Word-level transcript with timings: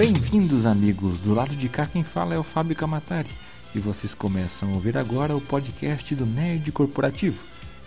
Bem-vindos, 0.00 0.64
amigos. 0.64 1.20
Do 1.20 1.34
lado 1.34 1.54
de 1.54 1.68
cá 1.68 1.84
quem 1.84 2.02
fala 2.02 2.34
é 2.34 2.38
o 2.38 2.42
Fábio 2.42 2.74
Camatari. 2.74 3.28
E 3.74 3.78
vocês 3.78 4.14
começam 4.14 4.70
a 4.70 4.72
ouvir 4.72 4.96
agora 4.96 5.36
o 5.36 5.42
podcast 5.42 6.14
do 6.14 6.24
Nerd 6.24 6.72
Corporativo, 6.72 7.38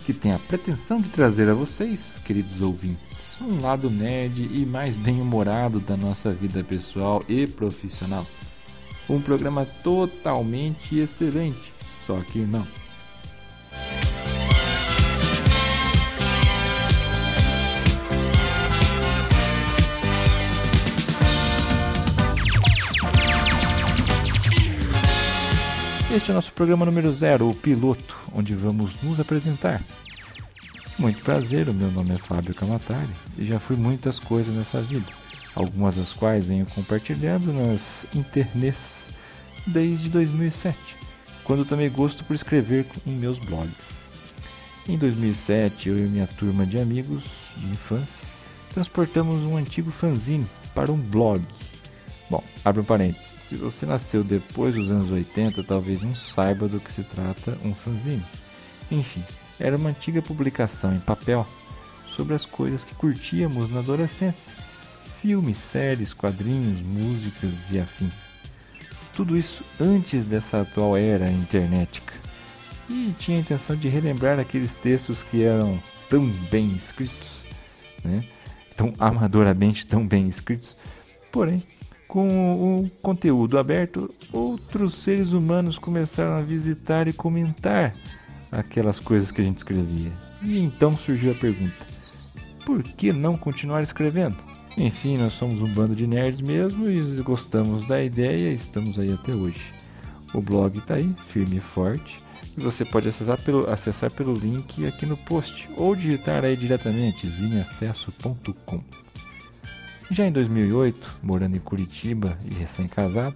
que 0.06 0.12
tem 0.12 0.32
a 0.32 0.38
pretensão 0.38 1.00
de 1.00 1.08
trazer 1.08 1.50
a 1.50 1.54
vocês, 1.54 2.22
queridos 2.24 2.60
ouvintes, 2.60 3.36
um 3.40 3.60
lado 3.60 3.90
nerd 3.90 4.48
e 4.48 4.64
mais 4.64 4.94
bem-humorado 4.94 5.80
da 5.80 5.96
nossa 5.96 6.32
vida 6.32 6.62
pessoal 6.62 7.24
e 7.28 7.48
profissional. 7.48 8.24
Um 9.10 9.20
programa 9.20 9.66
totalmente 9.82 10.96
excelente, 10.96 11.72
só 11.82 12.20
que 12.20 12.38
não. 12.38 12.64
Este 26.14 26.30
é 26.30 26.32
o 26.32 26.36
nosso 26.36 26.52
programa 26.52 26.86
número 26.86 27.12
zero, 27.12 27.50
o 27.50 27.54
piloto, 27.56 28.16
onde 28.32 28.54
vamos 28.54 28.92
nos 29.02 29.18
apresentar. 29.18 29.82
Muito 30.96 31.20
prazer, 31.24 31.68
o 31.68 31.74
meu 31.74 31.90
nome 31.90 32.14
é 32.14 32.18
Fábio 32.18 32.54
Camatari 32.54 33.10
e 33.36 33.44
já 33.44 33.58
fui 33.58 33.74
muitas 33.74 34.20
coisas 34.20 34.54
nessa 34.54 34.80
vida, 34.80 35.10
algumas 35.56 35.96
das 35.96 36.12
quais 36.12 36.44
venho 36.44 36.66
compartilhando 36.66 37.52
nas 37.52 38.06
internets 38.14 39.08
desde 39.66 40.08
2007, 40.08 40.78
quando 41.42 41.64
tomei 41.64 41.88
gosto 41.88 42.22
por 42.22 42.34
escrever 42.34 42.86
em 43.04 43.18
meus 43.18 43.40
blogs. 43.40 44.08
Em 44.88 44.96
2007, 44.96 45.88
eu 45.88 45.98
e 45.98 46.08
minha 46.08 46.28
turma 46.28 46.64
de 46.64 46.78
amigos 46.78 47.24
de 47.56 47.66
infância 47.66 48.28
transportamos 48.72 49.42
um 49.42 49.56
antigo 49.56 49.90
fanzine 49.90 50.46
para 50.76 50.92
um 50.92 50.96
blog 50.96 51.42
Bom, 52.30 52.42
abre 52.64 52.80
um 52.80 52.84
parênteses. 52.84 53.34
Se 53.38 53.54
você 53.54 53.84
nasceu 53.84 54.24
depois 54.24 54.74
dos 54.74 54.90
anos 54.90 55.10
80, 55.10 55.62
talvez 55.64 56.02
não 56.02 56.14
saiba 56.14 56.66
do 56.68 56.80
que 56.80 56.90
se 56.90 57.02
trata 57.02 57.58
um 57.62 57.74
fanzine. 57.74 58.24
Enfim, 58.90 59.22
era 59.60 59.76
uma 59.76 59.90
antiga 59.90 60.22
publicação 60.22 60.94
em 60.94 61.00
papel 61.00 61.46
sobre 62.14 62.34
as 62.34 62.44
coisas 62.44 62.84
que 62.84 62.94
curtíamos 62.94 63.70
na 63.70 63.80
adolescência: 63.80 64.52
filmes, 65.20 65.58
séries, 65.58 66.12
quadrinhos, 66.12 66.80
músicas 66.82 67.70
e 67.70 67.78
afins. 67.78 68.32
Tudo 69.12 69.36
isso 69.36 69.62
antes 69.80 70.24
dessa 70.24 70.62
atual 70.62 70.96
era 70.96 71.30
internetica. 71.30 72.14
E 72.88 73.14
tinha 73.18 73.38
a 73.38 73.40
intenção 73.40 73.76
de 73.76 73.88
relembrar 73.88 74.38
aqueles 74.38 74.74
textos 74.74 75.22
que 75.22 75.42
eram 75.42 75.78
tão 76.10 76.26
bem 76.50 76.74
escritos, 76.76 77.38
né? 78.04 78.20
tão 78.76 78.92
amadoramente 78.98 79.86
tão 79.86 80.06
bem 80.06 80.28
escritos, 80.28 80.76
porém 81.32 81.62
com 82.14 82.28
o 82.76 82.90
conteúdo 83.02 83.58
aberto, 83.58 84.08
outros 84.32 84.94
seres 84.94 85.32
humanos 85.32 85.78
começaram 85.78 86.36
a 86.36 86.42
visitar 86.42 87.08
e 87.08 87.12
comentar 87.12 87.92
aquelas 88.52 89.00
coisas 89.00 89.32
que 89.32 89.40
a 89.40 89.44
gente 89.44 89.56
escrevia. 89.56 90.12
E 90.40 90.62
então 90.62 90.96
surgiu 90.96 91.32
a 91.32 91.34
pergunta: 91.34 91.74
por 92.64 92.84
que 92.84 93.12
não 93.12 93.36
continuar 93.36 93.82
escrevendo? 93.82 94.36
Enfim, 94.78 95.18
nós 95.18 95.32
somos 95.32 95.60
um 95.60 95.66
bando 95.74 95.96
de 95.96 96.06
nerds 96.06 96.40
mesmo 96.40 96.88
e 96.88 97.00
gostamos 97.20 97.88
da 97.88 98.00
ideia 98.00 98.52
e 98.52 98.54
estamos 98.54 98.96
aí 98.96 99.12
até 99.12 99.34
hoje. 99.34 99.72
O 100.32 100.40
blog 100.40 100.78
está 100.78 100.94
aí, 100.94 101.12
firme 101.14 101.56
e 101.56 101.60
forte, 101.60 102.18
e 102.56 102.60
você 102.60 102.84
pode 102.84 103.08
acessar 103.08 103.38
pelo, 103.38 103.68
acessar 103.68 104.12
pelo 104.12 104.34
link 104.34 104.86
aqui 104.86 105.04
no 105.04 105.16
post 105.16 105.68
ou 105.76 105.96
digitar 105.96 106.44
aí 106.44 106.56
diretamente 106.56 107.28
zineacesso.com. 107.28 108.80
Já 110.10 110.26
em 110.26 110.32
2008, 110.32 111.20
morando 111.22 111.56
em 111.56 111.60
Curitiba 111.60 112.38
e 112.44 112.52
recém-casado, 112.54 113.34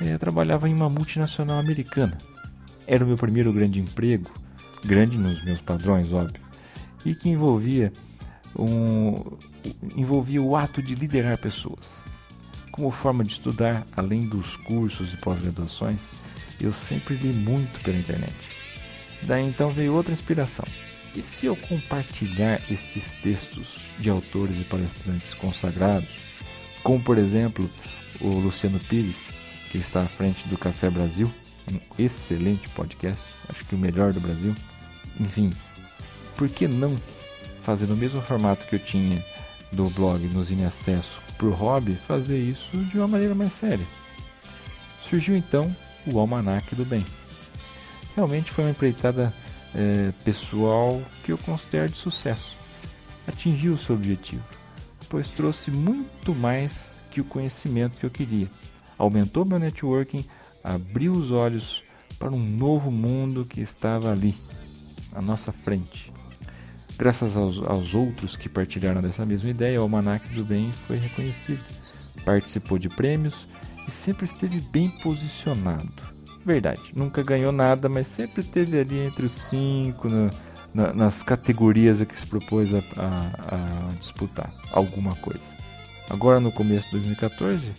eu 0.00 0.18
trabalhava 0.18 0.68
em 0.68 0.74
uma 0.74 0.88
multinacional 0.88 1.58
americana. 1.58 2.16
Era 2.86 3.04
o 3.04 3.06
meu 3.06 3.16
primeiro 3.16 3.52
grande 3.52 3.80
emprego, 3.80 4.30
grande 4.84 5.18
nos 5.18 5.44
meus 5.44 5.60
padrões, 5.60 6.12
óbvio, 6.12 6.40
e 7.04 7.14
que 7.14 7.28
envolvia, 7.28 7.92
um, 8.56 9.36
envolvia 9.96 10.40
o 10.40 10.56
ato 10.56 10.80
de 10.80 10.94
liderar 10.94 11.36
pessoas. 11.38 12.02
Como 12.70 12.90
forma 12.90 13.24
de 13.24 13.30
estudar, 13.30 13.84
além 13.96 14.20
dos 14.20 14.56
cursos 14.56 15.12
e 15.12 15.16
pós-graduações, 15.16 15.98
eu 16.60 16.72
sempre 16.72 17.16
li 17.16 17.32
muito 17.32 17.80
pela 17.82 17.98
internet. 17.98 18.34
Daí 19.22 19.46
então 19.46 19.70
veio 19.70 19.94
outra 19.94 20.12
inspiração 20.12 20.64
e 21.16 21.22
se 21.22 21.46
eu 21.46 21.56
compartilhar 21.56 22.60
estes 22.70 23.14
textos 23.14 23.76
de 23.98 24.10
autores 24.10 24.60
e 24.60 24.64
palestrantes 24.64 25.32
consagrados, 25.32 26.08
como 26.82 27.00
por 27.00 27.18
exemplo 27.18 27.70
o 28.20 28.28
Luciano 28.28 28.80
Pires, 28.80 29.32
que 29.70 29.78
está 29.78 30.02
à 30.02 30.06
frente 30.06 30.46
do 30.48 30.58
Café 30.58 30.90
Brasil, 30.90 31.32
um 31.72 31.78
excelente 31.98 32.68
podcast, 32.70 33.24
acho 33.48 33.64
que 33.64 33.74
o 33.74 33.78
melhor 33.78 34.12
do 34.12 34.20
Brasil. 34.20 34.54
Enfim, 35.18 35.52
por 36.36 36.48
que 36.48 36.66
não 36.66 36.96
fazer 37.62 37.86
no 37.86 37.96
mesmo 37.96 38.20
formato 38.20 38.66
que 38.66 38.74
eu 38.74 38.78
tinha 38.78 39.24
do 39.72 39.88
blog 39.90 40.22
no 40.28 40.44
Zine 40.44 40.64
Acesso 40.64 41.20
por 41.38 41.52
hobby, 41.52 41.94
fazer 41.94 42.38
isso 42.38 42.76
de 42.76 42.98
uma 42.98 43.08
maneira 43.08 43.34
mais 43.34 43.52
séria? 43.52 43.84
Surgiu 45.08 45.36
então 45.36 45.74
o 46.06 46.18
Almanac 46.18 46.74
do 46.74 46.84
Bem. 46.84 47.04
Realmente 48.14 48.50
foi 48.50 48.64
uma 48.64 48.70
empreitada 48.70 49.32
é, 49.74 50.12
pessoal 50.24 51.02
que 51.24 51.32
eu 51.32 51.38
considero 51.38 51.88
de 51.88 51.96
sucesso. 51.96 52.56
Atingiu 53.26 53.74
o 53.74 53.78
seu 53.78 53.94
objetivo, 53.94 54.42
pois 55.08 55.28
trouxe 55.28 55.70
muito 55.70 56.34
mais 56.34 56.94
que 57.10 57.20
o 57.20 57.24
conhecimento 57.24 57.98
que 57.98 58.06
eu 58.06 58.10
queria. 58.10 58.50
Aumentou 58.98 59.44
meu 59.44 59.58
networking, 59.58 60.24
abriu 60.62 61.12
os 61.12 61.30
olhos 61.30 61.82
para 62.18 62.30
um 62.30 62.38
novo 62.38 62.90
mundo 62.90 63.44
que 63.44 63.60
estava 63.60 64.12
ali, 64.12 64.34
à 65.14 65.20
nossa 65.20 65.52
frente. 65.52 66.12
Graças 66.96 67.36
aos, 67.36 67.58
aos 67.64 67.94
outros 67.94 68.36
que 68.36 68.48
partilharam 68.48 69.02
dessa 69.02 69.26
mesma 69.26 69.50
ideia, 69.50 69.80
o 69.80 69.82
Almanac 69.82 70.28
do 70.28 70.44
Bem 70.44 70.70
foi 70.86 70.96
reconhecido. 70.96 71.64
Participou 72.24 72.78
de 72.78 72.88
prêmios 72.88 73.48
e 73.86 73.90
sempre 73.90 74.26
esteve 74.26 74.60
bem 74.60 74.88
posicionado 75.02 76.13
verdade, 76.44 76.82
nunca 76.94 77.22
ganhou 77.22 77.50
nada, 77.50 77.88
mas 77.88 78.06
sempre 78.06 78.42
teve 78.42 78.78
ali 78.78 78.98
entre 78.98 79.26
os 79.26 79.32
cinco 79.32 80.08
na, 80.08 80.30
na, 80.74 80.92
nas 80.92 81.22
categorias 81.22 82.00
a 82.02 82.06
que 82.06 82.18
se 82.18 82.26
propôs 82.26 82.74
a, 82.74 82.78
a, 82.96 83.56
a, 83.56 83.94
disputar 83.94 84.52
alguma 84.72 85.14
coisa. 85.16 85.42
Agora, 86.10 86.40
no 86.40 86.52
começo 86.52 86.86
de 86.86 86.92
2014, 86.92 87.72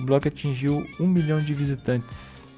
o 0.00 0.04
blog 0.04 0.26
atingiu 0.26 0.86
um 0.98 1.06
milhão 1.06 1.40
de 1.40 1.52
visitantes, 1.52 2.48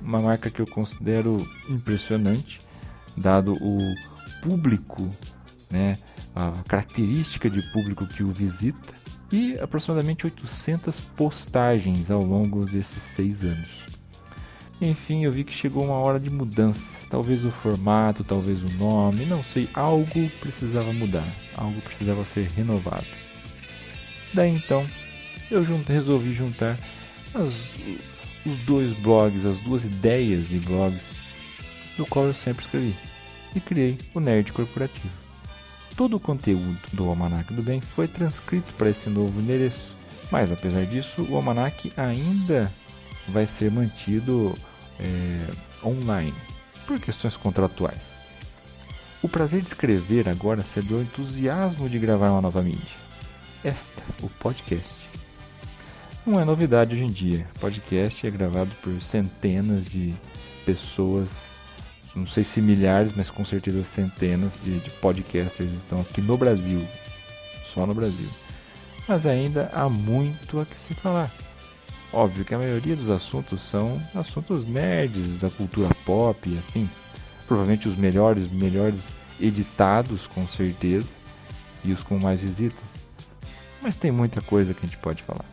uma 0.00 0.18
marca 0.18 0.48
que 0.48 0.60
eu 0.60 0.66
considero 0.66 1.36
impressionante, 1.68 2.58
dado 3.16 3.52
o 3.52 3.78
público, 4.42 5.10
né, 5.70 5.96
a 6.34 6.52
característica 6.66 7.50
de 7.50 7.60
público 7.72 8.06
que 8.06 8.22
o 8.22 8.30
visita 8.30 8.94
e 9.32 9.58
aproximadamente 9.58 10.26
800 10.26 11.00
postagens 11.00 12.10
ao 12.10 12.22
longo 12.22 12.64
desses 12.64 13.02
seis 13.02 13.42
anos. 13.42 13.93
Enfim, 14.80 15.24
eu 15.24 15.32
vi 15.32 15.44
que 15.44 15.52
chegou 15.52 15.84
uma 15.84 15.94
hora 15.94 16.18
de 16.18 16.28
mudança. 16.30 17.06
Talvez 17.08 17.44
o 17.44 17.50
formato, 17.50 18.24
talvez 18.24 18.62
o 18.62 18.70
nome, 18.78 19.24
não 19.24 19.42
sei. 19.42 19.68
Algo 19.72 20.28
precisava 20.40 20.92
mudar, 20.92 21.28
algo 21.56 21.80
precisava 21.80 22.24
ser 22.24 22.48
renovado. 22.56 23.06
Daí 24.32 24.50
então, 24.50 24.86
eu 25.50 25.64
resolvi 25.86 26.32
juntar 26.32 26.76
as, 27.32 27.72
os 28.44 28.58
dois 28.64 28.92
blogs, 28.98 29.46
as 29.46 29.58
duas 29.60 29.84
ideias 29.84 30.48
de 30.48 30.58
blogs 30.58 31.16
do 31.96 32.04
qual 32.04 32.26
eu 32.26 32.34
sempre 32.34 32.64
escrevi 32.64 32.94
e 33.54 33.60
criei 33.60 33.96
o 34.12 34.20
Nerd 34.20 34.52
Corporativo. 34.52 35.14
Todo 35.96 36.16
o 36.16 36.20
conteúdo 36.20 36.76
do 36.92 37.08
Almanac 37.08 37.52
do 37.54 37.62
Bem 37.62 37.80
foi 37.80 38.08
transcrito 38.08 38.72
para 38.74 38.90
esse 38.90 39.08
novo 39.08 39.40
endereço, 39.40 39.94
mas 40.30 40.50
apesar 40.50 40.84
disso, 40.86 41.24
o 41.28 41.36
Almanac 41.36 41.92
ainda 41.96 42.72
vai 43.28 43.46
ser 43.46 43.70
mantido 43.70 44.54
é, 45.00 45.46
online, 45.84 46.34
por 46.86 47.00
questões 47.00 47.36
contratuais. 47.36 48.14
O 49.22 49.28
prazer 49.28 49.60
de 49.60 49.68
escrever 49.68 50.28
agora 50.28 50.62
cedeu 50.62 50.98
ao 50.98 51.02
entusiasmo 51.02 51.88
de 51.88 51.98
gravar 51.98 52.30
uma 52.30 52.42
nova 52.42 52.62
mídia. 52.62 53.04
Esta, 53.64 54.02
o 54.22 54.28
podcast. 54.28 55.04
Não 56.26 56.38
é 56.38 56.44
novidade 56.44 56.94
hoje 56.94 57.04
em 57.04 57.10
dia. 57.10 57.46
Podcast 57.60 58.26
é 58.26 58.30
gravado 58.30 58.70
por 58.82 59.00
centenas 59.00 59.86
de 59.86 60.14
pessoas, 60.66 61.52
não 62.14 62.26
sei 62.26 62.44
se 62.44 62.60
milhares, 62.60 63.12
mas 63.16 63.30
com 63.30 63.44
certeza 63.44 63.82
centenas 63.82 64.60
de, 64.62 64.78
de 64.78 64.90
podcasters 64.90 65.72
estão 65.72 66.00
aqui 66.00 66.20
no 66.20 66.36
Brasil. 66.36 66.86
Só 67.72 67.86
no 67.86 67.94
Brasil. 67.94 68.28
Mas 69.08 69.26
ainda 69.26 69.70
há 69.74 69.88
muito 69.88 70.60
a 70.60 70.66
que 70.66 70.78
se 70.78 70.94
falar. 70.94 71.30
Óbvio 72.14 72.44
que 72.44 72.54
a 72.54 72.58
maioria 72.58 72.94
dos 72.94 73.10
assuntos 73.10 73.60
são 73.60 74.00
assuntos 74.14 74.64
nerds, 74.68 75.40
da 75.40 75.50
cultura 75.50 75.92
pop 76.06 76.48
e 76.48 76.56
afins. 76.56 77.06
Provavelmente 77.44 77.88
os 77.88 77.96
melhores, 77.96 78.46
melhores 78.46 79.12
editados, 79.40 80.24
com 80.24 80.46
certeza, 80.46 81.16
e 81.82 81.92
os 81.92 82.04
com 82.04 82.16
mais 82.16 82.40
visitas. 82.40 83.04
Mas 83.82 83.96
tem 83.96 84.12
muita 84.12 84.40
coisa 84.40 84.72
que 84.72 84.86
a 84.86 84.88
gente 84.88 84.98
pode 84.98 85.24
falar. 85.24 85.44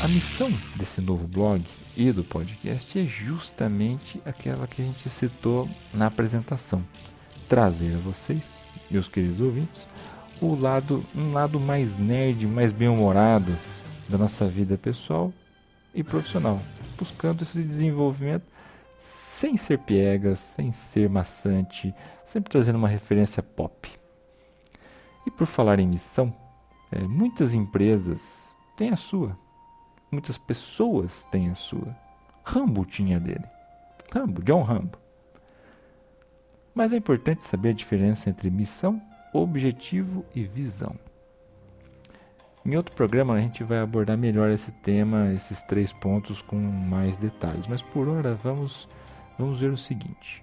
A 0.00 0.06
missão 0.06 0.56
desse 0.76 1.00
novo 1.00 1.26
blog 1.26 1.64
e 1.96 2.10
do 2.10 2.24
podcast 2.24 2.98
é 2.98 3.04
justamente 3.04 4.20
aquela 4.24 4.66
que 4.66 4.82
a 4.82 4.84
gente 4.84 5.08
citou 5.08 5.68
na 5.92 6.06
apresentação: 6.06 6.84
trazer 7.48 7.94
a 7.94 7.98
vocês, 7.98 8.66
meus 8.90 9.08
queridos 9.08 9.40
ouvintes, 9.40 9.86
o 10.40 10.54
lado, 10.54 11.04
um 11.14 11.32
lado 11.32 11.60
mais 11.60 11.98
nerd, 11.98 12.46
mais 12.46 12.72
bem-humorado 12.72 13.56
da 14.08 14.18
nossa 14.18 14.46
vida 14.46 14.76
pessoal 14.76 15.32
e 15.94 16.02
profissional, 16.02 16.60
buscando 16.98 17.42
esse 17.42 17.62
desenvolvimento 17.62 18.44
sem 18.98 19.56
ser 19.56 19.78
piegas, 19.78 20.38
sem 20.38 20.72
ser 20.72 21.08
maçante, 21.08 21.94
sempre 22.24 22.50
trazendo 22.50 22.76
uma 22.76 22.88
referência 22.88 23.42
pop. 23.42 23.90
E 25.26 25.30
por 25.30 25.46
falar 25.46 25.78
em 25.78 25.86
missão, 25.86 26.34
é, 26.90 27.00
muitas 27.02 27.54
empresas 27.54 28.56
têm 28.76 28.90
a 28.90 28.96
sua, 28.96 29.38
muitas 30.14 30.38
pessoas 30.38 31.24
têm 31.26 31.50
a 31.50 31.54
sua. 31.54 31.94
Rambo 32.44 32.84
tinha 32.84 33.20
dele. 33.20 33.44
Rambo, 34.12 34.42
John 34.42 34.62
Rambo. 34.62 34.98
Mas 36.74 36.92
é 36.92 36.96
importante 36.96 37.44
saber 37.44 37.70
a 37.70 37.74
diferença 37.74 38.30
entre 38.30 38.50
missão, 38.50 39.00
objetivo 39.32 40.24
e 40.34 40.42
visão. 40.42 40.96
Em 42.64 42.76
outro 42.76 42.94
programa 42.96 43.34
a 43.34 43.40
gente 43.40 43.62
vai 43.62 43.78
abordar 43.78 44.16
melhor 44.16 44.50
esse 44.50 44.72
tema, 44.72 45.32
esses 45.32 45.62
três 45.62 45.92
pontos 45.92 46.40
com 46.40 46.56
mais 46.56 47.18
detalhes, 47.18 47.66
mas 47.66 47.82
por 47.82 48.08
hora 48.08 48.34
vamos, 48.34 48.88
vamos 49.38 49.60
ver 49.60 49.70
o 49.70 49.76
seguinte: 49.76 50.42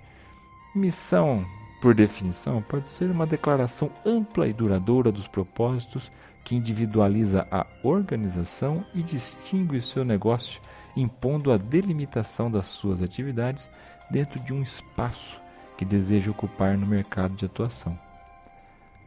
missão, 0.76 1.44
por 1.82 1.96
definição, 1.96 2.62
pode 2.62 2.88
ser 2.88 3.10
uma 3.10 3.26
declaração 3.26 3.92
ampla 4.06 4.48
e 4.48 4.54
duradoura 4.54 5.12
dos 5.12 5.28
propósitos 5.28 6.12
que 6.44 6.56
individualiza 6.56 7.48
a 7.52 7.66
organização 7.84 8.86
e 8.94 9.02
distingue 9.02 9.78
o 9.78 9.84
seu 9.84 10.04
negócio, 10.04 10.62
impondo 10.96 11.52
a 11.52 11.58
delimitação 11.58 12.52
das 12.52 12.66
suas 12.66 13.02
atividades 13.02 13.70
dentro 14.10 14.40
de 14.40 14.54
um 14.54 14.62
espaço 14.62 15.40
que 15.78 15.86
deseja 15.86 16.32
ocupar 16.32 16.78
no 16.78 16.86
mercado 16.86 17.36
de 17.36 17.46
atuação. 17.46 17.98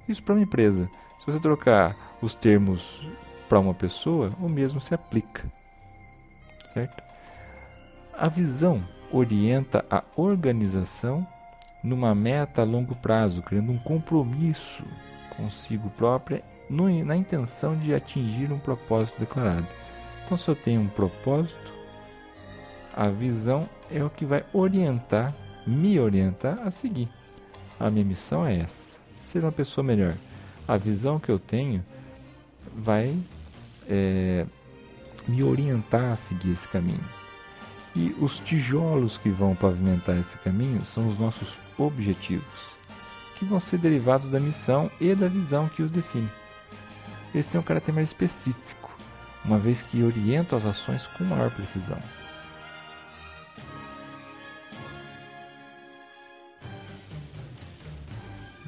Isso 0.09 0.23
para 0.23 0.35
uma 0.35 0.43
empresa. 0.43 0.89
Se 1.21 1.27
você 1.27 1.39
trocar 1.39 1.97
os 2.21 2.35
termos 2.35 3.01
para 3.49 3.59
uma 3.59 3.75
pessoa, 3.75 4.33
o 4.41 4.49
mesmo 4.49 4.81
se 4.81 4.95
aplica. 4.95 5.45
Certo? 6.73 7.03
A 8.13 8.29
visão 8.29 8.83
orienta 9.13 9.85
a 9.91 10.03
organização 10.17 11.27
numa 11.83 12.15
meta 12.15 12.63
a 12.63 12.65
longo 12.65 12.95
prazo, 12.97 13.43
criando 13.43 13.71
um 13.71 13.79
compromisso 13.79 14.85
consigo 15.37 15.91
própria 15.91 16.43
no, 16.75 17.05
na 17.05 17.17
intenção 17.17 17.77
de 17.77 17.95
atingir 17.95 18.53
um 18.53 18.59
propósito 18.59 19.19
declarado. 19.19 19.67
Então, 20.25 20.37
se 20.37 20.49
eu 20.49 20.57
tenho 20.57 20.81
um 20.81 20.89
propósito, 20.89 21.73
a 22.93 23.09
visão 23.09 23.69
é 23.91 24.03
o 24.03 24.11
que 24.11 24.25
vai 24.25 24.45
orientar, 24.53 25.35
me 25.67 25.99
orientar 25.99 26.59
a 26.67 26.71
seguir. 26.71 27.09
A 27.79 27.91
minha 27.91 28.05
missão 28.05 28.47
é 28.47 28.59
essa: 28.59 28.99
ser 29.13 29.41
uma 29.41 29.53
pessoa 29.53 29.85
melhor. 29.85 30.15
A 30.67 30.77
visão 30.77 31.19
que 31.19 31.29
eu 31.29 31.39
tenho 31.39 31.85
vai 32.75 33.17
é, 33.89 34.47
me 35.29 35.43
orientar 35.43 36.13
a 36.13 36.17
seguir 36.17 36.53
esse 36.53 36.69
caminho. 36.69 37.05
E 37.95 38.15
os 38.19 38.39
tijolos 38.39 39.19
que 39.19 39.29
vão 39.29 39.55
pavimentar 39.55 40.19
esse 40.19 40.37
caminho 40.39 40.85
são 40.85 41.09
os 41.09 41.19
nossos 41.19 41.59
objetivos, 41.79 42.75
que 43.39 43.45
vão 43.45 43.61
ser 43.61 43.79
derivados 43.79 44.29
da 44.29 44.41
missão 44.41 44.91
e 45.01 45.15
da 45.15 45.29
visão 45.29 45.69
que 45.69 45.83
os 45.83 45.91
define. 45.91 46.29
Eles 47.35 47.47
têm 47.49 47.61
um 47.61 47.65
caráter 47.65 47.93
mais 47.93 48.11
específico, 48.11 48.97
uma 49.45 49.59
vez 49.59 49.83
que 49.83 50.03
orientam 50.05 50.57
as 50.57 50.65
ações 50.65 51.07
com 51.09 51.25
maior 51.25 51.51
precisão. 51.51 51.99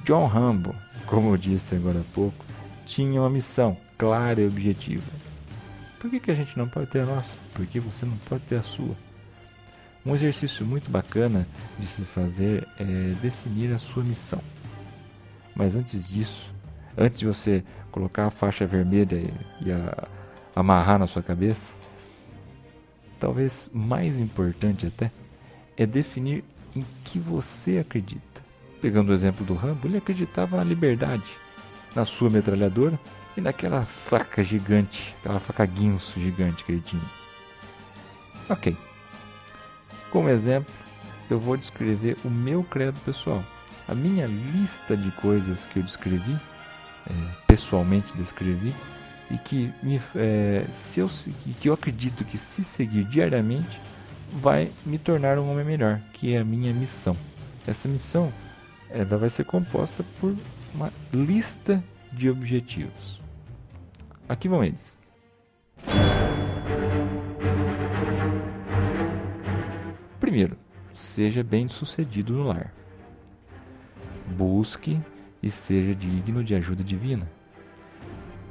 John 0.04 0.26
Rambo, 0.26 0.74
como 1.06 1.32
eu 1.32 1.36
disse 1.36 1.76
agora 1.76 2.00
há 2.00 2.14
pouco, 2.14 2.44
tinha 2.84 3.20
uma 3.20 3.30
missão 3.30 3.76
clara 3.96 4.40
e 4.40 4.46
objetiva. 4.46 5.10
Por 5.98 6.10
que, 6.10 6.20
que 6.20 6.30
a 6.30 6.34
gente 6.34 6.56
não 6.58 6.68
pode 6.68 6.90
ter 6.90 7.00
a 7.00 7.06
nossa? 7.06 7.36
Por 7.54 7.66
que 7.66 7.80
você 7.80 8.04
não 8.04 8.16
pode 8.18 8.44
ter 8.44 8.56
a 8.56 8.62
sua? 8.62 8.96
Um 10.04 10.14
exercício 10.14 10.64
muito 10.64 10.88
bacana 10.90 11.48
de 11.78 11.86
se 11.86 12.02
fazer 12.02 12.66
é 12.78 13.14
definir 13.20 13.72
a 13.72 13.78
sua 13.78 14.04
missão. 14.04 14.40
Mas 15.54 15.74
antes 15.74 16.08
disso, 16.08 16.54
antes 16.96 17.18
de 17.18 17.26
você 17.26 17.62
colocar 17.90 18.26
a 18.26 18.30
faixa 18.30 18.66
vermelha 18.66 19.16
e, 19.16 19.66
e 19.66 19.72
a, 19.72 20.08
amarrar 20.54 20.98
na 20.98 21.06
sua 21.06 21.22
cabeça, 21.22 21.74
talvez 23.18 23.70
mais 23.72 24.18
importante 24.20 24.86
até, 24.86 25.10
é 25.76 25.84
definir 25.86 26.44
em 26.74 26.84
que 27.04 27.18
você 27.18 27.78
acredita. 27.78 28.44
Pegando 28.80 29.10
o 29.10 29.14
exemplo 29.14 29.44
do 29.44 29.54
Rambo, 29.54 29.86
ele 29.86 29.98
acreditava 29.98 30.56
na 30.56 30.64
liberdade, 30.64 31.30
na 31.94 32.04
sua 32.04 32.30
metralhadora 32.30 32.98
e 33.36 33.40
naquela 33.40 33.82
faca 33.82 34.42
gigante, 34.42 35.14
aquela 35.20 35.40
faca 35.40 35.64
guinso 35.66 36.18
gigante 36.20 36.64
que 36.64 36.72
ele 36.72 36.82
tinha. 36.82 37.02
Ok. 38.48 38.76
Como 40.10 40.28
exemplo, 40.28 40.72
eu 41.28 41.38
vou 41.38 41.56
descrever 41.56 42.16
o 42.24 42.30
meu 42.30 42.62
credo 42.62 42.98
pessoal. 43.00 43.42
A 43.88 43.94
minha 43.94 44.26
lista 44.26 44.96
de 44.96 45.10
coisas 45.12 45.66
que 45.66 45.78
eu 45.78 45.82
descrevi, 45.82 46.36
é, 47.08 47.12
pessoalmente 47.46 48.16
descrevi, 48.16 48.74
e 49.30 49.38
que, 49.38 49.72
me, 49.82 50.00
é, 50.14 50.64
se 50.70 51.00
eu, 51.00 51.08
que 51.58 51.68
eu 51.68 51.74
acredito 51.74 52.24
que 52.24 52.38
se 52.38 52.62
seguir 52.62 53.04
diariamente 53.04 53.80
vai 54.32 54.70
me 54.84 54.98
tornar 54.98 55.38
um 55.38 55.50
homem 55.50 55.64
melhor, 55.64 56.00
que 56.12 56.34
é 56.34 56.38
a 56.38 56.44
minha 56.44 56.72
missão. 56.72 57.16
Essa 57.66 57.88
missão 57.88 58.32
ela 58.88 59.16
vai 59.16 59.28
ser 59.28 59.44
composta 59.44 60.04
por 60.20 60.36
uma 60.74 60.92
lista 61.12 61.82
de 62.12 62.30
objetivos. 62.30 63.20
Aqui 64.28 64.48
vão 64.48 64.62
eles. 64.62 64.96
Primeiro, 70.20 70.56
seja 70.92 71.42
bem 71.42 71.68
sucedido 71.68 72.32
no 72.32 72.44
lar. 72.44 72.72
Busque 74.36 75.00
e 75.46 75.50
seja 75.50 75.94
digno 75.94 76.42
de 76.42 76.56
ajuda 76.56 76.82
divina. 76.82 77.30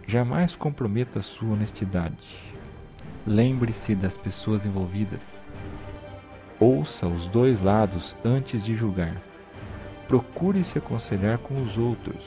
Jamais 0.08 0.56
comprometa 0.56 1.22
sua 1.22 1.50
honestidade. 1.50 2.56
Lembre-se 3.28 3.96
das 3.96 4.16
pessoas 4.16 4.66
envolvidas. 4.66 5.46
Ouça 6.58 7.06
os 7.06 7.28
dois 7.28 7.62
lados 7.62 8.16
antes 8.24 8.64
de 8.64 8.76
julgar. 8.76 9.22
Procure 10.08 10.64
se 10.64 10.78
aconselhar 10.78 11.38
com 11.40 11.62
os 11.62 11.78
outros. 11.78 12.24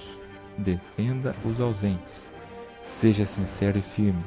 Defenda 0.59 1.35
os 1.45 1.61
ausentes. 1.61 2.35
Seja 2.85 3.25
sincero 3.25 3.79
e 3.79 3.83
firme. 3.83 4.23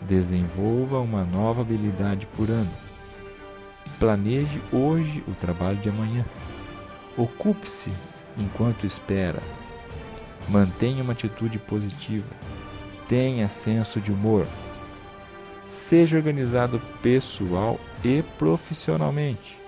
Desenvolva 0.00 0.98
uma 0.98 1.24
nova 1.24 1.60
habilidade 1.60 2.26
por 2.34 2.48
ano. 2.48 2.70
Planeje 3.98 4.62
hoje 4.72 5.22
o 5.26 5.32
trabalho 5.32 5.76
de 5.78 5.88
amanhã. 5.90 6.24
Ocupe-se 7.18 7.90
enquanto 8.38 8.86
espera. 8.86 9.57
Mantenha 10.48 11.02
uma 11.02 11.12
atitude 11.12 11.58
positiva. 11.58 12.26
Tenha 13.08 13.48
senso 13.48 14.00
de 14.00 14.12
humor. 14.12 14.46
Seja 15.66 16.16
organizado 16.16 16.80
pessoal 17.02 17.78
e 18.04 18.22
profissionalmente. 18.38 19.58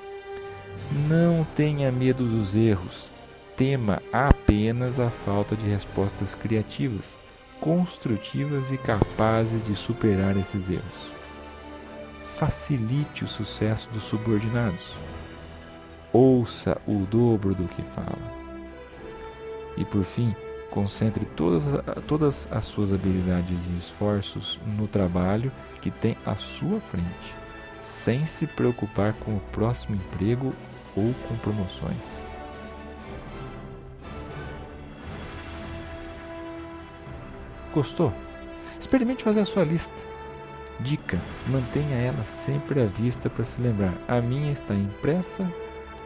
Não 1.08 1.46
tenha 1.54 1.92
medo 1.92 2.24
dos 2.24 2.54
erros. 2.54 3.12
Tema 3.56 4.02
apenas 4.12 4.98
a 4.98 5.10
falta 5.10 5.54
de 5.54 5.66
respostas 5.66 6.34
criativas 6.34 7.18
construtivas 7.60 8.72
e 8.72 8.78
capazes 8.78 9.64
de 9.64 9.76
superar 9.76 10.36
esses 10.36 10.70
erros. 10.70 11.12
Facilite 12.36 13.22
o 13.22 13.28
sucesso 13.28 13.88
dos 13.90 14.04
subordinados. 14.04 14.96
Ouça 16.12 16.80
o 16.86 17.04
dobro 17.06 17.54
do 17.54 17.68
que 17.68 17.82
fala. 17.82 18.18
E 19.76 19.84
por 19.84 20.02
fim, 20.02 20.34
concentre 20.70 21.24
todas, 21.24 21.64
todas 22.06 22.48
as 22.50 22.64
suas 22.64 22.92
habilidades 22.92 23.58
e 23.66 23.78
esforços 23.78 24.58
no 24.78 24.86
trabalho 24.86 25.52
que 25.80 25.90
tem 25.90 26.16
à 26.24 26.36
sua 26.36 26.80
frente, 26.80 27.34
sem 27.80 28.26
se 28.26 28.46
preocupar 28.46 29.14
com 29.14 29.36
o 29.36 29.40
próximo 29.52 29.96
emprego 29.96 30.54
ou 30.96 31.14
com 31.28 31.36
promoções. 31.36 32.20
Gostou? 37.72 38.12
Experimente 38.78 39.22
fazer 39.22 39.40
a 39.40 39.46
sua 39.46 39.64
lista. 39.64 39.96
Dica: 40.80 41.18
mantenha 41.46 41.96
ela 41.96 42.24
sempre 42.24 42.82
à 42.82 42.86
vista 42.86 43.28
para 43.28 43.44
se 43.44 43.60
lembrar. 43.60 43.94
A 44.08 44.20
minha 44.20 44.52
está 44.52 44.74
impressa 44.74 45.46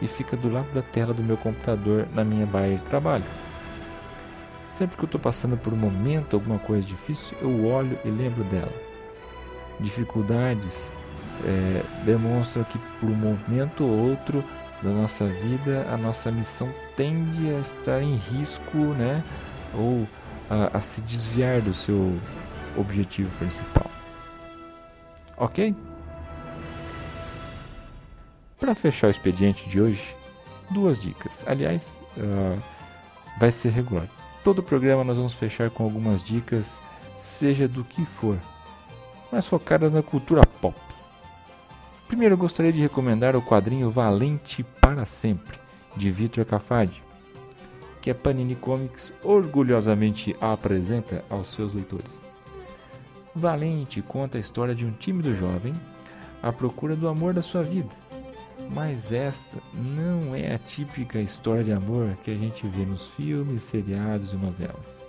e 0.01 0.07
fica 0.07 0.35
do 0.35 0.51
lado 0.51 0.71
da 0.73 0.81
tela 0.81 1.13
do 1.13 1.23
meu 1.23 1.37
computador 1.37 2.07
na 2.13 2.23
minha 2.23 2.45
baia 2.45 2.77
de 2.77 2.83
trabalho. 2.83 3.23
Sempre 4.75 4.97
que 4.97 5.03
eu 5.03 5.05
estou 5.05 5.21
passando 5.21 5.55
por 5.55 5.71
um 5.71 5.77
momento, 5.77 6.35
alguma 6.35 6.59
coisa 6.59 6.85
difícil, 6.85 7.37
eu 7.41 7.65
olho 7.65 7.97
e 8.03 8.09
lembro 8.09 8.43
dela. 8.43 8.73
Dificuldades 9.79 10.91
é, 11.45 11.81
demonstram 12.03 12.65
que 12.65 12.77
por 12.99 13.09
um 13.09 13.15
momento 13.15 13.85
ou 13.85 14.09
outro 14.09 14.43
da 14.83 14.89
nossa 14.89 15.25
vida, 15.27 15.87
a 15.89 15.95
nossa 15.95 16.29
missão 16.29 16.69
tende 16.97 17.55
a 17.55 17.59
estar 17.59 18.01
em 18.01 18.17
risco, 18.17 18.77
né? 18.97 19.23
Ou 19.73 20.05
a, 20.49 20.77
a 20.77 20.81
se 20.81 20.99
desviar 20.99 21.61
do 21.61 21.73
seu 21.73 22.19
objetivo 22.75 23.31
principal. 23.37 23.89
Ok? 25.37 25.73
Para 28.59 28.75
fechar 28.75 29.07
o 29.07 29.11
expediente 29.11 29.69
de 29.69 29.79
hoje, 29.79 30.13
duas 30.69 30.99
dicas. 30.99 31.45
Aliás, 31.47 32.03
uh, 32.17 32.61
vai 33.39 33.51
ser 33.51 33.69
regular. 33.69 34.09
Todo 34.45 34.59
o 34.59 34.63
programa 34.63 35.03
nós 35.03 35.17
vamos 35.17 35.33
fechar 35.33 35.71
com 35.71 35.83
algumas 35.83 36.23
dicas, 36.23 36.79
seja 37.17 37.67
do 37.67 37.83
que 37.83 38.05
for, 38.05 38.37
mas 39.31 39.47
focadas 39.47 39.91
na 39.91 40.03
cultura 40.03 40.45
pop. 40.61 40.79
Primeiro 42.07 42.35
eu 42.35 42.37
gostaria 42.37 42.71
de 42.71 42.79
recomendar 42.79 43.35
o 43.35 43.41
quadrinho 43.41 43.89
Valente 43.89 44.61
para 44.79 45.03
Sempre, 45.03 45.57
de 45.97 46.11
Vitor 46.11 46.45
Cafadi, 46.45 47.03
que 48.03 48.11
a 48.11 48.13
Panini 48.13 48.55
Comics 48.55 49.11
orgulhosamente 49.23 50.35
apresenta 50.39 51.25
aos 51.27 51.47
seus 51.47 51.73
leitores. 51.73 52.21
Valente 53.33 53.99
conta 54.03 54.37
a 54.37 54.41
história 54.41 54.75
de 54.75 54.85
um 54.85 54.91
tímido 54.91 55.35
jovem 55.35 55.73
à 56.43 56.53
procura 56.53 56.95
do 56.95 57.07
amor 57.07 57.33
da 57.33 57.41
sua 57.41 57.63
vida. 57.63 57.89
Mas 58.69 59.11
esta 59.11 59.57
não 59.73 60.35
é 60.35 60.55
a 60.55 60.59
típica 60.59 61.19
história 61.19 61.63
de 61.63 61.71
amor 61.71 62.15
que 62.23 62.31
a 62.31 62.35
gente 62.35 62.67
vê 62.67 62.85
nos 62.85 63.07
filmes, 63.09 63.63
seriados 63.63 64.33
e 64.33 64.35
novelas. 64.35 65.05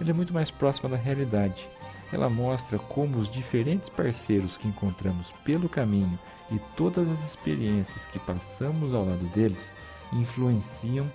Ele 0.00 0.10
é 0.10 0.14
muito 0.14 0.32
mais 0.32 0.50
próxima 0.50 0.88
da 0.88 0.96
realidade 0.96 1.68
ela 2.14 2.28
mostra 2.28 2.78
como 2.78 3.18
os 3.18 3.28
diferentes 3.28 3.88
parceiros 3.88 4.56
que 4.56 4.68
encontramos 4.68 5.32
pelo 5.44 5.68
caminho 5.68 6.18
e 6.50 6.58
todas 6.76 7.10
as 7.10 7.24
experiências 7.24 8.06
que 8.06 8.18
passamos 8.18 8.94
ao 8.94 9.04
lado 9.04 9.24
deles 9.34 9.72
influenciam 10.12 11.06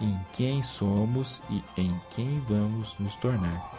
em 0.00 0.18
quem 0.32 0.62
somos 0.62 1.40
e 1.48 1.62
em 1.76 2.00
quem 2.10 2.38
vamos 2.40 2.94
nos 2.98 3.14
tornar. 3.16 3.70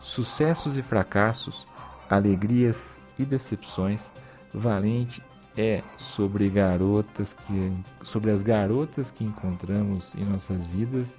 Sucessos 0.00 0.76
e 0.76 0.82
fracassos, 0.82 1.66
alegrias 2.10 3.00
e 3.18 3.24
decepções, 3.24 4.10
Valente 4.52 5.22
é 5.56 5.82
sobre 5.96 6.48
garotas 6.48 7.32
que 7.32 7.72
sobre 8.02 8.30
as 8.30 8.42
garotas 8.42 9.10
que 9.10 9.22
encontramos 9.24 10.14
em 10.14 10.24
nossas 10.24 10.64
vidas 10.64 11.16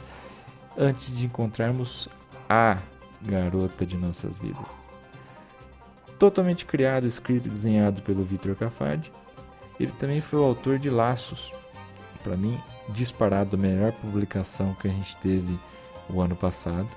antes 0.78 1.16
de 1.16 1.25
encontrarmos 1.25 2.10
a 2.50 2.78
garota 3.22 3.86
de 3.86 3.96
nossas 3.96 4.38
vidas. 4.38 4.84
Totalmente 6.18 6.66
criado, 6.66 7.08
escrito 7.08 7.48
e 7.48 7.52
desenhado 7.52 8.02
pelo 8.02 8.24
Vitor 8.24 8.56
Cafadi, 8.56 9.12
ele 9.80 9.92
também 10.00 10.22
foi 10.22 10.40
o 10.40 10.44
autor 10.44 10.80
de 10.80 10.90
Laços, 10.90 11.52
para 12.24 12.38
mim, 12.38 12.60
disparado 12.90 13.56
a 13.56 13.60
melhor 13.60 13.92
publicação 13.94 14.74
que 14.75 14.88
a 14.88 14.92
gente 14.92 15.16
teve 15.18 15.60
o 16.10 16.22
ano 16.22 16.36
passado. 16.36 16.88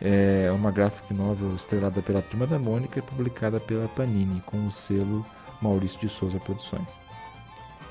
É 0.00 0.50
uma 0.52 0.70
graphic 0.70 1.12
novel 1.12 1.54
estrelada 1.54 2.00
pela 2.00 2.22
Turma 2.22 2.46
da 2.46 2.58
Mônica 2.58 2.98
e 2.98 3.02
publicada 3.02 3.60
pela 3.60 3.86
Panini 3.88 4.40
com 4.46 4.66
o 4.66 4.70
selo 4.70 5.26
Maurício 5.60 5.98
de 6.00 6.08
Souza 6.08 6.38
Produções. 6.38 6.88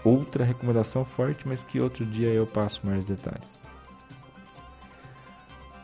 Outra 0.03 0.45
recomendação 0.45 1.03
forte, 1.03 1.47
mas 1.47 1.61
que 1.61 1.79
outro 1.79 2.05
dia 2.05 2.29
eu 2.29 2.47
passo 2.47 2.81
mais 2.85 3.05
detalhes. 3.05 3.57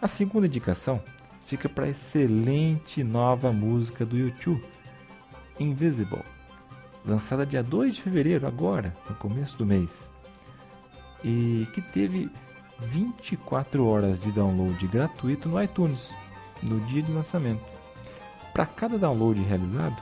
A 0.01 0.07
segunda 0.07 0.47
indicação 0.47 1.01
fica 1.45 1.67
para 1.67 1.85
a 1.85 1.89
excelente 1.89 3.03
nova 3.03 3.51
música 3.51 4.05
do 4.05 4.17
YouTube, 4.17 4.63
Invisible, 5.59 6.23
lançada 7.05 7.45
dia 7.45 7.63
2 7.63 7.95
de 7.95 8.01
fevereiro, 8.01 8.47
agora, 8.47 8.95
no 9.09 9.15
começo 9.15 9.57
do 9.57 9.65
mês, 9.65 10.11
e 11.23 11.67
que 11.73 11.81
teve 11.81 12.29
24 12.79 13.85
horas 13.85 14.21
de 14.21 14.31
download 14.31 14.85
gratuito 14.87 15.47
no 15.47 15.61
iTunes 15.61 16.13
no 16.61 16.79
dia 16.81 17.01
de 17.01 17.11
lançamento. 17.11 17.63
Para 18.53 18.65
cada 18.65 18.97
download 18.97 19.41
realizado, 19.41 19.95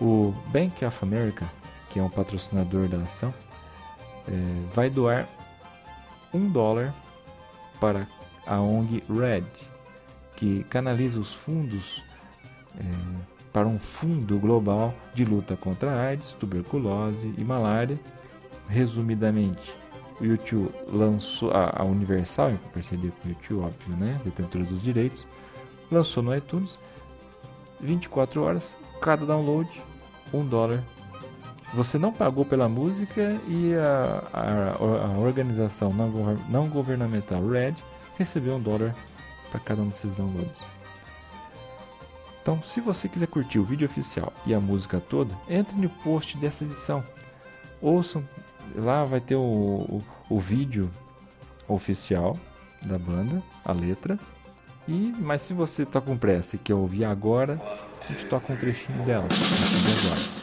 o 0.00 0.34
Bank 0.48 0.84
of 0.84 0.98
America, 1.02 1.48
que 1.90 1.98
é 1.98 2.02
um 2.02 2.08
patrocinador 2.08 2.88
da 2.88 2.98
ação, 2.98 3.34
é, 4.26 4.32
vai 4.72 4.88
doar 4.88 5.28
um 6.32 6.48
dólar 6.48 6.94
para 7.80 8.06
a 8.46 8.60
ONG 8.60 9.02
Red, 9.08 9.44
que 10.36 10.64
canaliza 10.64 11.20
os 11.20 11.34
fundos 11.34 12.02
é, 12.78 12.82
para 13.52 13.66
um 13.66 13.78
fundo 13.78 14.38
global 14.38 14.94
de 15.14 15.24
luta 15.24 15.56
contra 15.56 15.90
a 15.90 16.06
AIDS, 16.08 16.32
tuberculose 16.34 17.34
e 17.36 17.44
malária. 17.44 17.98
Resumidamente, 18.68 19.74
o 20.20 20.24
YouTube 20.24 20.70
lançou 20.88 21.50
a, 21.50 21.74
a 21.76 21.84
Universal, 21.84 22.52
em 22.52 22.56
parceria 22.72 23.10
com 23.10 23.28
o 23.28 23.30
YouTube, 23.32 23.64
óbvio, 23.64 23.96
né, 23.96 24.20
detentora 24.24 24.64
dos 24.64 24.80
direitos, 24.80 25.26
lançou 25.90 26.22
no 26.22 26.34
iTunes 26.34 26.78
24 27.80 28.42
horas, 28.42 28.76
cada 29.00 29.24
download, 29.24 29.82
um 30.32 30.44
dólar. 30.46 30.82
Você 31.74 31.98
não 31.98 32.12
pagou 32.12 32.44
pela 32.44 32.68
música 32.68 33.38
e 33.46 33.74
a, 33.74 34.22
a, 34.32 35.06
a 35.06 35.18
organização 35.18 35.92
não, 35.92 36.68
governamental 36.68 37.46
Red 37.46 37.74
recebeu 38.18 38.56
um 38.56 38.60
dólar 38.60 38.94
para 39.50 39.60
cada 39.60 39.80
um 39.80 39.88
desses 39.88 40.12
downloads. 40.14 40.62
Então, 42.42 42.62
se 42.62 42.80
você 42.80 43.08
quiser 43.08 43.28
curtir 43.28 43.58
o 43.58 43.64
vídeo 43.64 43.86
oficial 43.86 44.32
e 44.46 44.54
a 44.54 44.60
música 44.60 45.00
toda, 45.00 45.34
entre 45.48 45.76
no 45.76 45.88
post 45.88 46.36
dessa 46.36 46.64
edição. 46.64 47.04
Ouçam, 47.80 48.26
lá 48.74 49.04
vai 49.04 49.20
ter 49.20 49.36
o, 49.36 49.40
o, 49.40 50.02
o 50.28 50.38
vídeo 50.38 50.90
oficial 51.68 52.36
da 52.86 52.98
banda, 52.98 53.42
a 53.64 53.72
letra. 53.72 54.18
E, 54.88 55.14
mas 55.18 55.42
se 55.42 55.54
você 55.54 55.82
está 55.82 56.00
com 56.00 56.16
pressa 56.16 56.56
e 56.56 56.58
quer 56.58 56.74
ouvir 56.74 57.04
agora, 57.04 57.60
a 58.08 58.12
gente 58.12 58.26
toca 58.26 58.52
um 58.52 58.56
trechinho 58.56 59.04
dela. 59.04 59.26
Agora. 59.26 60.39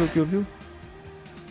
Do 0.00 0.08
que 0.08 0.18
ouviu? 0.18 0.46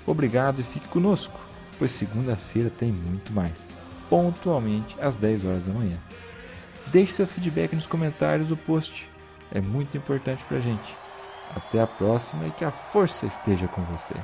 Obrigado 0.07 0.59
e 0.59 0.63
fique 0.63 0.87
conosco, 0.87 1.39
pois 1.77 1.91
segunda-feira 1.91 2.67
tem 2.67 2.91
muito 2.91 3.31
mais, 3.31 3.69
pontualmente 4.09 4.97
às 4.99 5.17
10 5.17 5.45
horas 5.45 5.61
da 5.61 5.71
manhã. 5.71 5.99
Deixe 6.87 7.13
seu 7.13 7.27
feedback 7.27 7.75
nos 7.75 7.85
comentários 7.85 8.47
do 8.47 8.57
post, 8.57 9.07
é 9.51 9.61
muito 9.61 9.95
importante 9.95 10.43
pra 10.45 10.59
gente. 10.59 10.97
Até 11.55 11.79
a 11.79 11.85
próxima 11.85 12.47
e 12.47 12.51
que 12.51 12.65
a 12.65 12.71
força 12.71 13.27
esteja 13.27 13.67
com 13.67 13.83
você. 13.83 14.15